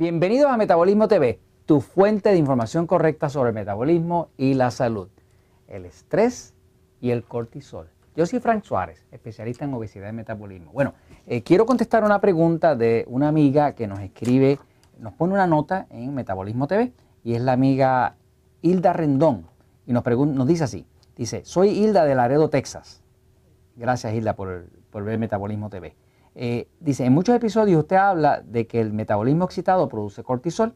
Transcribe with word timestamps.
Bienvenidos 0.00 0.50
a 0.50 0.56
Metabolismo 0.56 1.08
TV, 1.08 1.40
tu 1.66 1.82
fuente 1.82 2.30
de 2.30 2.38
información 2.38 2.86
correcta 2.86 3.28
sobre 3.28 3.50
el 3.50 3.54
metabolismo 3.54 4.30
y 4.38 4.54
la 4.54 4.70
salud, 4.70 5.10
el 5.68 5.84
estrés 5.84 6.54
y 7.02 7.10
el 7.10 7.22
cortisol. 7.22 7.90
Yo 8.16 8.24
soy 8.24 8.40
Frank 8.40 8.64
Suárez, 8.64 9.04
especialista 9.12 9.66
en 9.66 9.74
obesidad 9.74 10.08
y 10.08 10.14
metabolismo. 10.14 10.72
Bueno, 10.72 10.94
eh, 11.26 11.42
quiero 11.42 11.66
contestar 11.66 12.02
una 12.02 12.18
pregunta 12.18 12.74
de 12.76 13.04
una 13.08 13.28
amiga 13.28 13.74
que 13.74 13.86
nos 13.86 13.98
escribe, 13.98 14.58
nos 14.98 15.12
pone 15.12 15.34
una 15.34 15.46
nota 15.46 15.86
en 15.90 16.14
Metabolismo 16.14 16.66
TV 16.66 16.94
y 17.22 17.34
es 17.34 17.42
la 17.42 17.52
amiga 17.52 18.16
Hilda 18.62 18.94
Rendón 18.94 19.48
y 19.86 19.92
nos, 19.92 20.02
nos 20.06 20.46
dice 20.46 20.64
así, 20.64 20.86
dice, 21.14 21.42
soy 21.44 21.78
Hilda 21.78 22.06
de 22.06 22.14
Laredo, 22.14 22.48
Texas. 22.48 23.02
Gracias 23.76 24.14
Hilda 24.14 24.34
por, 24.34 24.64
por 24.90 25.04
ver 25.04 25.18
Metabolismo 25.18 25.68
TV. 25.68 25.94
Eh, 26.34 26.68
dice, 26.78 27.04
en 27.04 27.12
muchos 27.12 27.34
episodios 27.34 27.80
usted 27.80 27.96
habla 27.96 28.40
de 28.40 28.66
que 28.66 28.80
el 28.80 28.92
metabolismo 28.92 29.44
excitado 29.44 29.88
produce 29.88 30.22
cortisol. 30.22 30.74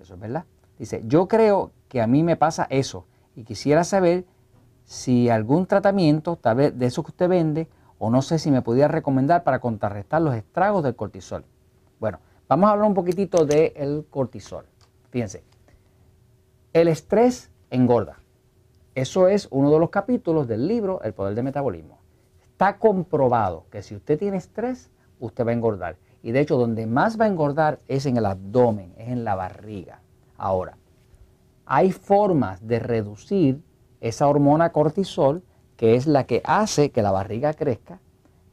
Eso 0.00 0.14
es 0.14 0.20
verdad. 0.20 0.44
Dice, 0.78 1.02
yo 1.06 1.28
creo 1.28 1.72
que 1.88 2.00
a 2.00 2.06
mí 2.06 2.22
me 2.22 2.36
pasa 2.36 2.66
eso 2.70 3.06
y 3.34 3.44
quisiera 3.44 3.84
saber 3.84 4.24
si 4.84 5.28
algún 5.28 5.66
tratamiento, 5.66 6.36
tal 6.36 6.56
vez 6.56 6.78
de 6.78 6.86
eso 6.86 7.02
que 7.02 7.10
usted 7.10 7.28
vende, 7.28 7.68
o 7.98 8.10
no 8.10 8.22
sé 8.22 8.38
si 8.38 8.50
me 8.50 8.62
pudiera 8.62 8.88
recomendar 8.88 9.44
para 9.44 9.58
contrarrestar 9.58 10.22
los 10.22 10.34
estragos 10.34 10.82
del 10.84 10.96
cortisol. 10.96 11.44
Bueno, 11.98 12.20
vamos 12.48 12.68
a 12.68 12.72
hablar 12.72 12.88
un 12.88 12.94
poquitito 12.94 13.44
del 13.44 14.06
cortisol. 14.08 14.64
Fíjense, 15.10 15.42
el 16.72 16.88
estrés 16.88 17.50
engorda. 17.70 18.20
Eso 18.94 19.28
es 19.28 19.48
uno 19.50 19.70
de 19.70 19.78
los 19.78 19.90
capítulos 19.90 20.48
del 20.48 20.66
libro 20.66 21.02
El 21.02 21.12
Poder 21.12 21.34
del 21.34 21.44
Metabolismo. 21.44 21.97
Está 22.58 22.76
comprobado 22.76 23.66
que 23.70 23.84
si 23.84 23.94
usted 23.94 24.18
tiene 24.18 24.36
estrés, 24.36 24.90
usted 25.20 25.46
va 25.46 25.50
a 25.50 25.54
engordar. 25.54 25.96
Y 26.24 26.32
de 26.32 26.40
hecho, 26.40 26.56
donde 26.56 26.88
más 26.88 27.16
va 27.16 27.26
a 27.26 27.28
engordar 27.28 27.78
es 27.86 28.04
en 28.04 28.16
el 28.16 28.26
abdomen, 28.26 28.94
es 28.98 29.10
en 29.10 29.22
la 29.22 29.36
barriga. 29.36 30.00
Ahora, 30.36 30.76
hay 31.66 31.92
formas 31.92 32.66
de 32.66 32.80
reducir 32.80 33.62
esa 34.00 34.26
hormona 34.26 34.72
cortisol, 34.72 35.44
que 35.76 35.94
es 35.94 36.08
la 36.08 36.24
que 36.24 36.42
hace 36.44 36.90
que 36.90 37.00
la 37.00 37.12
barriga 37.12 37.54
crezca, 37.54 38.00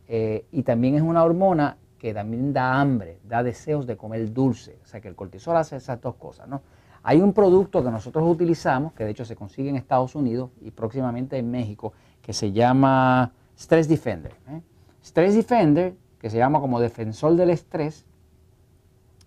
eh, 0.07 0.45
y 0.51 0.61
también 0.61 0.93
es 0.93 1.01
una 1.01 1.23
hormona 1.23 1.77
que 1.97 2.13
también 2.13 2.53
da 2.53 2.79
hambre, 2.79 3.17
da 3.27 3.41
deseos 3.41 3.87
de 3.87 3.97
comer 3.97 4.31
dulce. 4.31 4.77
O 4.83 4.85
sea 4.85 5.01
que 5.01 5.07
el 5.07 5.15
cortisol 5.15 5.57
hace 5.57 5.77
esas 5.77 5.99
dos 5.99 6.13
cosas, 6.17 6.47
¿no? 6.47 6.61
Hay 7.01 7.21
un 7.21 7.33
producto 7.33 7.83
que 7.83 7.89
nosotros 7.89 8.23
utilizamos, 8.27 8.93
que 8.93 9.03
de 9.03 9.09
hecho 9.09 9.25
se 9.25 9.35
consigue 9.35 9.69
en 9.69 9.77
Estados 9.77 10.13
Unidos 10.13 10.51
y 10.61 10.69
próximamente 10.69 11.39
en 11.39 11.49
México, 11.49 11.93
que 12.21 12.33
se 12.33 12.51
llama 12.51 13.31
Stress 13.57 13.87
Defender. 13.87 14.33
¿eh? 14.49 14.61
Stress 15.03 15.35
Defender, 15.35 15.95
que 16.19 16.29
se 16.29 16.37
llama 16.37 16.59
como 16.59 16.79
defensor 16.79 17.35
del 17.35 17.49
estrés, 17.49 18.05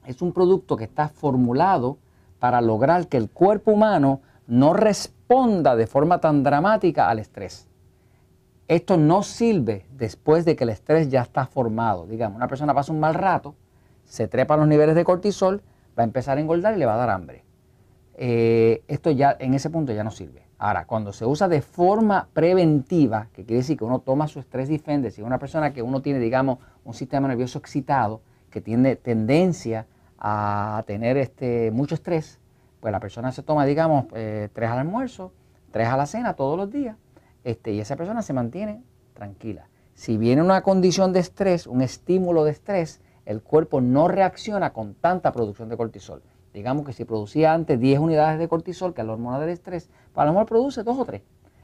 es 0.07 0.23
un 0.23 0.33
producto 0.33 0.77
que 0.77 0.85
está 0.85 1.09
formulado 1.09 1.99
para 2.39 2.61
lograr 2.61 3.09
que 3.09 3.17
el 3.17 3.31
cuerpo 3.31 3.73
humano 3.73 4.21
no 4.47 4.73
responda 4.73 5.77
de 5.77 5.87
forma 5.87 6.21
tan 6.21 6.43
dramática 6.43 7.09
al 7.09 7.19
estrés. 7.19 7.69
Esto 8.67 8.97
no 8.97 9.23
sirve 9.23 9.87
después 9.93 10.45
de 10.45 10.57
que 10.57 10.65
el 10.65 10.71
estrés 10.71 11.09
ya 11.09 11.23
está 11.23 11.47
formado. 11.47 12.07
Digamos, 12.07 12.37
una 12.37 12.49
persona 12.49 12.75
pasa 12.75 12.93
un 12.93 13.01
mal 13.01 13.15
rato, 13.15 13.55
se 14.05 14.29
trepa 14.29 14.57
los 14.57 14.69
niveles 14.69 14.95
de 14.95 15.05
cortisol, 15.05 15.63
va 15.99 16.03
a 16.03 16.05
empezar 16.05 16.39
a 16.39 16.41
engordar 16.41 16.75
y 16.75 16.79
le 16.79 16.87
va 16.87 16.95
a 16.95 16.99
dar 16.99 17.11
hambre. 17.11 17.45
Eh, 18.15 18.83
esto 18.89 19.11
ya 19.11 19.37
en 19.39 19.55
ese 19.55 19.71
punto 19.71 19.93
ya 19.93 20.05
no 20.05 20.11
sirve. 20.11 20.48
Ahora, 20.59 20.87
cuando 20.87 21.13
se 21.13 21.25
usa 21.25 21.47
de 21.47 21.63
forma 21.63 22.29
preventiva, 22.33 23.29
que 23.33 23.45
quiere 23.45 23.59
decir 23.59 23.79
que 23.79 23.85
uno 23.85 24.01
toma 24.01 24.27
su 24.27 24.41
estrés 24.41 24.69
defender, 24.69 25.13
si 25.13 25.23
una 25.23 25.39
persona 25.39 25.73
que 25.73 25.83
uno 25.83 26.03
tiene, 26.03 26.19
digamos, 26.19 26.59
un 26.85 26.95
sistema 26.95 27.29
nervioso 27.29 27.61
excitado, 27.61 28.23
que 28.51 28.61
tiene 28.61 28.97
tendencia 28.97 29.87
a 30.19 30.83
tener 30.87 31.17
este, 31.17 31.71
mucho 31.71 31.95
estrés, 31.95 32.41
pues 32.81 32.91
la 32.91 32.99
persona 32.99 33.31
se 33.31 33.45
toma, 33.45 33.67
digamos, 33.67 34.07
eh, 34.15 34.49
tres 34.53 34.69
al 34.71 34.79
almuerzo, 34.81 35.33
tres 35.71 35.87
a 35.87 35.97
la 35.97 36.07
cena 36.07 36.35
todos 36.35 36.57
los 36.57 36.73
días, 36.73 36.97
este, 37.45 37.73
y 37.73 37.81
esa 37.81 37.95
persona 37.95 38.23
se 38.23 38.33
mantiene 38.33 38.83
tranquila. 39.15 39.69
Si 39.95 40.17
viene 40.17 40.43
una 40.43 40.63
condición 40.63 41.13
de 41.13 41.21
estrés, 41.21 41.69
un 41.69 41.83
estímulo 41.83 42.43
de 42.43 42.51
estrés, 42.51 43.01
el 43.27 43.43
cuerpo 43.43 43.81
no 43.81 44.09
reacciona 44.09 44.73
con 44.73 44.95
tanta 44.95 45.31
producción 45.33 45.69
de 45.69 45.77
cortisol 45.77 46.21
digamos 46.53 46.85
que 46.85 46.93
si 46.93 47.05
producía 47.05 47.53
antes 47.53 47.79
10 47.79 48.01
unidades 48.01 48.39
de 48.39 48.49
cortisol, 48.49 48.95
que 48.95 49.03
es 49.03 49.07
la 49.07 49.13
hormona 49.13 49.39
del 49.39 49.51
estrés, 49.51 49.91
pues 50.13 50.23
a 50.23 50.27
lo 50.27 50.33
mejor 50.33 50.47
produce 50.47 50.83
2 50.83 50.99
o 50.99 51.05
3. 51.05 51.23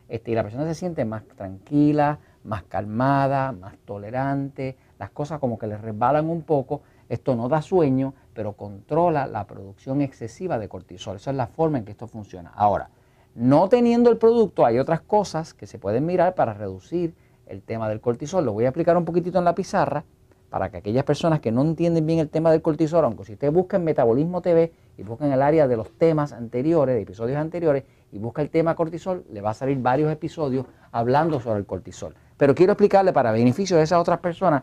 Este, 0.08 0.30
y 0.30 0.34
la 0.34 0.42
persona 0.42 0.64
se 0.66 0.74
siente 0.74 1.04
más 1.04 1.24
tranquila, 1.24 2.18
más 2.44 2.62
calmada, 2.64 3.52
más 3.52 3.76
tolerante, 3.84 4.76
las 4.98 5.10
cosas 5.10 5.40
como 5.40 5.58
que 5.58 5.66
le 5.66 5.78
resbalan 5.78 6.28
un 6.28 6.42
poco. 6.42 6.82
Esto 7.08 7.34
no 7.34 7.48
da 7.48 7.62
sueño, 7.62 8.14
pero 8.34 8.52
controla 8.52 9.26
la 9.26 9.46
producción 9.46 10.02
excesiva 10.02 10.58
de 10.58 10.68
cortisol. 10.68 11.16
Esa 11.16 11.30
es 11.30 11.36
la 11.36 11.46
forma 11.46 11.78
en 11.78 11.84
que 11.84 11.92
esto 11.92 12.06
funciona. 12.06 12.52
Ahora, 12.54 12.90
no 13.34 13.68
teniendo 13.68 14.10
el 14.10 14.18
producto, 14.18 14.64
hay 14.64 14.78
otras 14.78 15.00
cosas 15.00 15.54
que 15.54 15.66
se 15.66 15.78
pueden 15.78 16.06
mirar 16.06 16.34
para 16.34 16.54
reducir 16.54 17.14
el 17.46 17.62
tema 17.62 17.88
del 17.88 18.00
cortisol. 18.00 18.44
Lo 18.44 18.52
voy 18.52 18.64
a 18.64 18.68
explicar 18.68 18.96
un 18.96 19.04
poquitito 19.04 19.38
en 19.38 19.44
la 19.44 19.54
pizarra 19.54 20.04
para 20.54 20.70
que 20.70 20.76
aquellas 20.76 21.02
personas 21.02 21.40
que 21.40 21.50
no 21.50 21.62
entienden 21.62 22.06
bien 22.06 22.20
el 22.20 22.28
tema 22.28 22.52
del 22.52 22.62
cortisol, 22.62 23.04
aunque 23.04 23.24
si 23.24 23.32
usted 23.32 23.50
busca 23.50 23.76
en 23.76 23.82
Metabolismo 23.82 24.40
TV 24.40 24.72
y 24.96 25.02
busca 25.02 25.26
en 25.26 25.32
el 25.32 25.42
área 25.42 25.66
de 25.66 25.76
los 25.76 25.90
temas 25.98 26.32
anteriores, 26.32 26.94
de 26.94 27.02
episodios 27.02 27.38
anteriores, 27.38 27.82
y 28.12 28.20
busca 28.20 28.40
el 28.40 28.50
tema 28.50 28.76
cortisol, 28.76 29.24
le 29.32 29.40
va 29.40 29.50
a 29.50 29.54
salir 29.54 29.76
varios 29.78 30.12
episodios 30.12 30.66
hablando 30.92 31.40
sobre 31.40 31.58
el 31.58 31.66
cortisol. 31.66 32.14
Pero 32.36 32.54
quiero 32.54 32.74
explicarle 32.74 33.12
para 33.12 33.32
beneficio 33.32 33.76
de 33.76 33.82
esas 33.82 33.98
otras 33.98 34.20
personas 34.20 34.62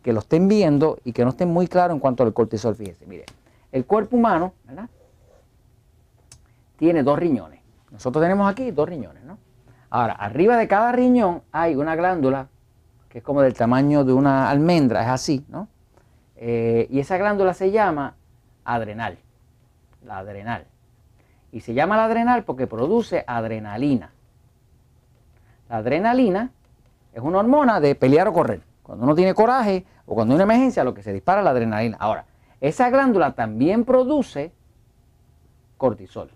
que 0.00 0.12
lo 0.12 0.20
estén 0.20 0.46
viendo 0.46 0.98
y 1.02 1.12
que 1.12 1.24
no 1.24 1.30
estén 1.30 1.48
muy 1.48 1.66
claros 1.66 1.96
en 1.96 1.98
cuanto 1.98 2.22
al 2.22 2.32
cortisol. 2.32 2.76
Fíjense, 2.76 3.04
mire, 3.06 3.24
el 3.72 3.84
cuerpo 3.84 4.16
humano, 4.16 4.52
¿verdad? 4.64 4.88
Tiene 6.76 7.02
dos 7.02 7.18
riñones. 7.18 7.58
Nosotros 7.90 8.22
tenemos 8.22 8.48
aquí 8.48 8.70
dos 8.70 8.88
riñones, 8.88 9.24
¿no? 9.24 9.38
Ahora, 9.90 10.12
arriba 10.12 10.56
de 10.56 10.68
cada 10.68 10.92
riñón 10.92 11.42
hay 11.50 11.74
una 11.74 11.96
glándula 11.96 12.46
que 13.12 13.18
es 13.18 13.24
como 13.24 13.42
del 13.42 13.52
tamaño 13.52 14.04
de 14.04 14.14
una 14.14 14.48
almendra, 14.48 15.02
es 15.02 15.08
así, 15.08 15.44
¿no? 15.50 15.68
Eh, 16.34 16.86
y 16.88 16.98
esa 16.98 17.18
glándula 17.18 17.52
se 17.52 17.70
llama 17.70 18.14
adrenal, 18.64 19.18
la 20.02 20.16
adrenal. 20.16 20.64
Y 21.52 21.60
se 21.60 21.74
llama 21.74 21.98
la 21.98 22.06
adrenal 22.06 22.44
porque 22.44 22.66
produce 22.66 23.22
adrenalina. 23.26 24.12
La 25.68 25.76
adrenalina 25.76 26.52
es 27.12 27.20
una 27.20 27.40
hormona 27.40 27.80
de 27.80 27.94
pelear 27.94 28.28
o 28.28 28.32
correr. 28.32 28.62
Cuando 28.82 29.04
uno 29.04 29.14
tiene 29.14 29.34
coraje 29.34 29.84
o 30.06 30.14
cuando 30.14 30.32
hay 30.32 30.36
una 30.36 30.44
emergencia, 30.44 30.82
lo 30.82 30.94
que 30.94 31.02
se 31.02 31.12
dispara 31.12 31.42
es 31.42 31.44
la 31.44 31.50
adrenalina. 31.50 31.98
Ahora, 32.00 32.24
esa 32.62 32.88
glándula 32.88 33.34
también 33.34 33.84
produce 33.84 34.54
cortisol. 35.76 36.30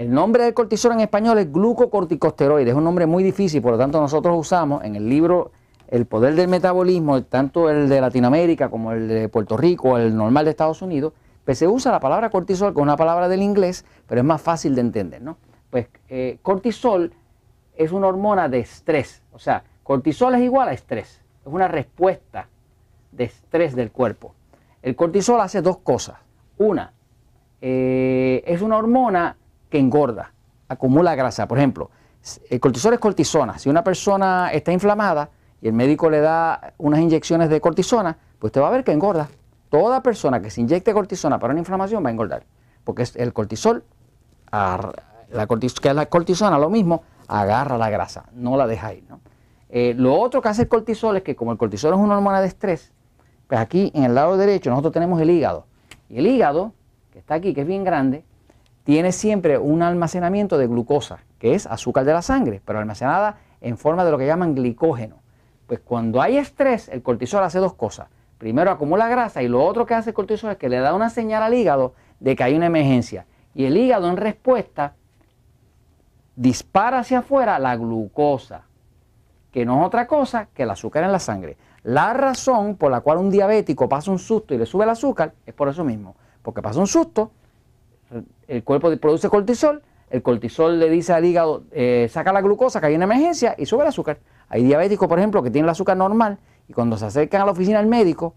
El 0.00 0.10
nombre 0.10 0.44
del 0.44 0.54
cortisol 0.54 0.92
en 0.92 1.00
español 1.00 1.36
es 1.40 1.52
glucocorticosteroide, 1.52 2.70
es 2.70 2.74
un 2.74 2.84
nombre 2.84 3.04
muy 3.04 3.22
difícil, 3.22 3.60
por 3.60 3.72
lo 3.72 3.76
tanto 3.76 4.00
nosotros 4.00 4.34
usamos 4.34 4.82
en 4.82 4.96
el 4.96 5.06
libro 5.06 5.50
El 5.88 6.06
poder 6.06 6.36
del 6.36 6.48
metabolismo, 6.48 7.22
tanto 7.24 7.68
el 7.68 7.86
de 7.86 8.00
Latinoamérica 8.00 8.70
como 8.70 8.92
el 8.92 9.08
de 9.08 9.28
Puerto 9.28 9.58
Rico, 9.58 9.98
el 9.98 10.16
normal 10.16 10.46
de 10.46 10.52
Estados 10.52 10.80
Unidos, 10.80 11.12
pues 11.44 11.58
se 11.58 11.68
usa 11.68 11.92
la 11.92 12.00
palabra 12.00 12.30
cortisol 12.30 12.72
con 12.72 12.84
una 12.84 12.96
palabra 12.96 13.28
del 13.28 13.42
inglés, 13.42 13.84
pero 14.06 14.22
es 14.22 14.26
más 14.26 14.40
fácil 14.40 14.74
de 14.74 14.80
entender, 14.80 15.20
¿no? 15.20 15.36
Pues 15.68 15.88
eh, 16.08 16.38
cortisol 16.40 17.12
es 17.76 17.92
una 17.92 18.06
hormona 18.06 18.48
de 18.48 18.60
estrés, 18.60 19.22
o 19.34 19.38
sea, 19.38 19.64
cortisol 19.82 20.34
es 20.34 20.40
igual 20.40 20.70
a 20.70 20.72
estrés, 20.72 21.20
es 21.44 21.52
una 21.52 21.68
respuesta 21.68 22.48
de 23.12 23.24
estrés 23.24 23.76
del 23.76 23.92
cuerpo. 23.92 24.34
El 24.80 24.96
cortisol 24.96 25.42
hace 25.42 25.60
dos 25.60 25.76
cosas. 25.76 26.16
Una, 26.56 26.94
eh, 27.60 28.42
es 28.46 28.62
una 28.62 28.78
hormona 28.78 29.36
que 29.70 29.78
engorda, 29.78 30.32
acumula 30.68 31.14
grasa. 31.14 31.48
Por 31.48 31.58
ejemplo, 31.58 31.90
el 32.50 32.60
cortisol 32.60 32.94
es 32.94 33.00
cortisona. 33.00 33.58
Si 33.58 33.68
una 33.68 33.82
persona 33.82 34.50
está 34.52 34.72
inflamada 34.72 35.30
y 35.62 35.68
el 35.68 35.72
médico 35.72 36.10
le 36.10 36.20
da 36.20 36.74
unas 36.78 37.00
inyecciones 37.00 37.48
de 37.48 37.60
cortisona, 37.60 38.18
pues 38.38 38.50
usted 38.50 38.60
va 38.60 38.68
a 38.68 38.72
ver 38.72 38.84
que 38.84 38.92
engorda. 38.92 39.28
Toda 39.70 40.02
persona 40.02 40.40
que 40.40 40.50
se 40.50 40.60
inyecte 40.60 40.92
cortisona 40.92 41.38
para 41.38 41.52
una 41.52 41.60
inflamación 41.60 42.04
va 42.04 42.08
a 42.08 42.12
engordar. 42.12 42.44
Porque 42.84 43.04
el 43.14 43.32
cortisol, 43.32 43.84
la 44.50 45.46
que 45.46 45.88
es 45.88 45.94
la 45.94 46.06
cortisona, 46.06 46.58
lo 46.58 46.70
mismo, 46.70 47.02
agarra 47.28 47.78
la 47.78 47.88
grasa, 47.88 48.24
no 48.32 48.56
la 48.56 48.66
deja 48.66 48.92
ir. 48.92 49.04
Eh, 49.68 49.94
lo 49.96 50.18
otro 50.18 50.42
que 50.42 50.48
hace 50.48 50.62
el 50.62 50.68
cortisol 50.68 51.16
es 51.16 51.22
que 51.22 51.36
como 51.36 51.52
el 51.52 51.58
cortisol 51.58 51.94
es 51.94 52.00
una 52.00 52.16
hormona 52.16 52.40
de 52.40 52.48
estrés, 52.48 52.92
pues 53.46 53.60
aquí 53.60 53.92
en 53.94 54.04
el 54.04 54.14
lado 54.14 54.36
derecho 54.36 54.70
nosotros 54.70 54.92
tenemos 54.92 55.20
el 55.20 55.30
hígado. 55.30 55.66
Y 56.08 56.18
el 56.18 56.26
hígado, 56.26 56.72
que 57.12 57.20
está 57.20 57.34
aquí, 57.34 57.54
que 57.54 57.60
es 57.60 57.66
bien 57.66 57.84
grande, 57.84 58.24
tiene 58.90 59.12
siempre 59.12 59.56
un 59.56 59.84
almacenamiento 59.84 60.58
de 60.58 60.66
glucosa, 60.66 61.20
que 61.38 61.54
es 61.54 61.64
azúcar 61.68 62.04
de 62.04 62.12
la 62.12 62.22
sangre, 62.22 62.60
pero 62.64 62.80
almacenada 62.80 63.38
en 63.60 63.78
forma 63.78 64.04
de 64.04 64.10
lo 64.10 64.18
que 64.18 64.26
llaman 64.26 64.56
glicógeno. 64.56 65.22
Pues 65.68 65.78
cuando 65.78 66.20
hay 66.20 66.38
estrés, 66.38 66.88
el 66.88 67.00
cortisol 67.00 67.44
hace 67.44 67.60
dos 67.60 67.74
cosas. 67.74 68.08
Primero 68.36 68.68
acumula 68.68 69.06
grasa 69.06 69.44
y 69.44 69.48
lo 69.48 69.64
otro 69.64 69.86
que 69.86 69.94
hace 69.94 70.10
el 70.10 70.14
cortisol 70.14 70.50
es 70.50 70.56
que 70.56 70.68
le 70.68 70.80
da 70.80 70.92
una 70.92 71.08
señal 71.08 71.44
al 71.44 71.54
hígado 71.54 71.94
de 72.18 72.34
que 72.34 72.42
hay 72.42 72.56
una 72.56 72.66
emergencia. 72.66 73.26
Y 73.54 73.66
el 73.66 73.76
hígado 73.76 74.10
en 74.10 74.16
respuesta 74.16 74.94
dispara 76.34 76.98
hacia 76.98 77.20
afuera 77.20 77.60
la 77.60 77.76
glucosa, 77.76 78.62
que 79.52 79.64
no 79.64 79.82
es 79.82 79.86
otra 79.86 80.08
cosa 80.08 80.48
que 80.52 80.64
el 80.64 80.70
azúcar 80.70 81.04
en 81.04 81.12
la 81.12 81.20
sangre. 81.20 81.56
La 81.84 82.12
razón 82.12 82.74
por 82.74 82.90
la 82.90 83.02
cual 83.02 83.18
un 83.18 83.30
diabético 83.30 83.88
pasa 83.88 84.10
un 84.10 84.18
susto 84.18 84.52
y 84.52 84.58
le 84.58 84.66
sube 84.66 84.82
el 84.82 84.90
azúcar 84.90 85.34
es 85.46 85.54
por 85.54 85.68
eso 85.68 85.84
mismo, 85.84 86.16
porque 86.42 86.60
pasa 86.60 86.80
un 86.80 86.88
susto, 86.88 87.30
el 88.48 88.64
cuerpo 88.64 88.94
produce 88.96 89.28
cortisol, 89.28 89.82
el 90.10 90.22
cortisol 90.22 90.78
le 90.78 90.90
dice 90.90 91.12
al 91.12 91.24
hígado, 91.24 91.62
eh, 91.70 92.08
saca 92.10 92.32
la 92.32 92.40
glucosa 92.40 92.80
que 92.80 92.86
hay 92.86 92.96
una 92.96 93.04
emergencia 93.04 93.54
y 93.56 93.66
sube 93.66 93.82
el 93.82 93.88
azúcar. 93.88 94.18
Hay 94.48 94.64
diabéticos, 94.64 95.08
por 95.08 95.18
ejemplo, 95.18 95.42
que 95.42 95.50
tienen 95.50 95.66
el 95.66 95.70
azúcar 95.70 95.96
normal 95.96 96.38
y 96.68 96.72
cuando 96.72 96.96
se 96.96 97.06
acercan 97.06 97.42
a 97.42 97.44
la 97.46 97.52
oficina 97.52 97.78
del 97.78 97.86
médico, 97.86 98.34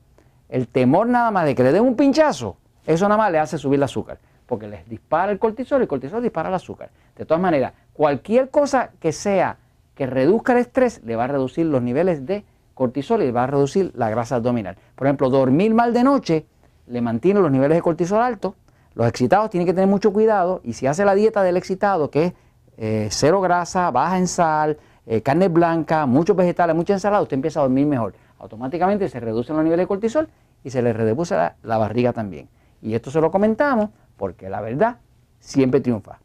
el 0.49 0.67
temor 0.67 1.07
nada 1.07 1.31
más 1.31 1.45
de 1.45 1.55
que 1.55 1.63
le 1.63 1.71
den 1.71 1.83
un 1.83 1.95
pinchazo, 1.95 2.57
eso 2.85 3.07
nada 3.07 3.17
más 3.17 3.31
le 3.31 3.39
hace 3.39 3.57
subir 3.57 3.77
el 3.77 3.83
azúcar, 3.83 4.19
porque 4.45 4.67
les 4.67 4.87
dispara 4.87 5.31
el 5.31 5.39
cortisol 5.39 5.81
y 5.81 5.83
el 5.83 5.87
cortisol 5.87 6.21
dispara 6.21 6.49
el 6.49 6.55
azúcar. 6.55 6.91
De 7.15 7.25
todas 7.25 7.41
maneras, 7.41 7.73
cualquier 7.93 8.49
cosa 8.49 8.91
que 8.99 9.11
sea 9.11 9.57
que 9.95 10.05
reduzca 10.05 10.53
el 10.53 10.59
estrés 10.59 11.01
le 11.03 11.15
va 11.15 11.25
a 11.25 11.27
reducir 11.27 11.65
los 11.65 11.81
niveles 11.81 12.25
de 12.25 12.43
cortisol 12.73 13.21
y 13.21 13.25
le 13.25 13.31
va 13.31 13.43
a 13.43 13.47
reducir 13.47 13.91
la 13.95 14.09
grasa 14.09 14.35
abdominal. 14.35 14.77
Por 14.95 15.07
ejemplo, 15.07 15.29
dormir 15.29 15.73
mal 15.73 15.93
de 15.93 16.03
noche 16.03 16.45
le 16.87 17.01
mantiene 17.01 17.39
los 17.39 17.51
niveles 17.51 17.77
de 17.77 17.81
cortisol 17.81 18.21
altos. 18.21 18.53
Los 18.95 19.07
excitados 19.07 19.49
tienen 19.49 19.65
que 19.65 19.73
tener 19.73 19.89
mucho 19.89 20.13
cuidado 20.13 20.61
y 20.63 20.73
si 20.73 20.87
hace 20.87 21.05
la 21.05 21.15
dieta 21.15 21.43
del 21.43 21.57
excitado, 21.57 22.09
que 22.09 22.25
es 22.25 22.33
eh, 22.77 23.07
cero 23.11 23.41
grasa, 23.41 23.89
baja 23.91 24.17
en 24.17 24.27
sal, 24.27 24.77
eh, 25.05 25.21
carne 25.21 25.47
blanca, 25.47 26.05
muchos 26.05 26.35
vegetales, 26.35 26.75
mucha 26.75 26.93
ensalada, 26.93 27.21
usted 27.21 27.35
empieza 27.35 27.59
a 27.59 27.63
dormir 27.63 27.85
mejor. 27.85 28.13
Automáticamente 28.39 29.09
se 29.09 29.19
reducen 29.19 29.55
los 29.55 29.63
niveles 29.63 29.83
de 29.83 29.87
cortisol 29.87 30.29
y 30.63 30.69
se 30.69 30.81
le 30.81 30.93
reduce 30.93 31.35
la 31.35 31.77
barriga 31.77 32.13
también. 32.13 32.49
Y 32.81 32.93
esto 32.93 33.11
se 33.11 33.21
lo 33.21 33.31
comentamos 33.31 33.89
porque 34.17 34.49
la 34.49 34.61
verdad 34.61 34.97
siempre 35.39 35.81
triunfa. 35.81 36.19